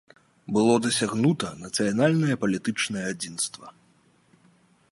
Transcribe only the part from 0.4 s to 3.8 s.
Было дасягнута нацыянальнае палітычнае адзінства.